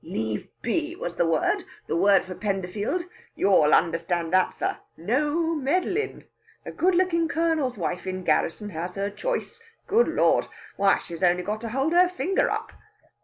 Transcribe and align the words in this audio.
"Leave 0.03 0.47
be 0.63 0.95
was 0.95 1.15
the 1.17 1.27
word 1.27 1.63
the 1.85 1.95
word 1.95 2.23
for 2.25 2.33
Penderfield. 2.33 3.03
You'll 3.35 3.71
understand 3.71 4.33
that, 4.33 4.51
sir. 4.51 4.77
No 4.97 5.53
meddlin'! 5.53 6.23
A 6.65 6.71
good 6.71 6.95
lookin' 6.95 7.27
Colonel's 7.27 7.77
wife 7.77 8.07
in 8.07 8.23
garrison 8.23 8.71
has 8.71 8.95
her 8.95 9.11
choice, 9.11 9.61
good 9.85 10.07
Lard! 10.07 10.47
Why, 10.75 10.97
she's 10.97 11.21
only 11.21 11.43
got 11.43 11.61
to 11.61 11.69
hold 11.69 11.93
her 11.93 12.09
finger 12.09 12.49
up!" 12.49 12.71